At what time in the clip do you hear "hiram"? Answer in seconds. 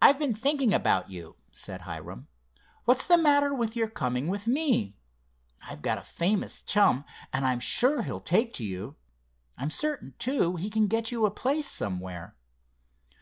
1.82-2.28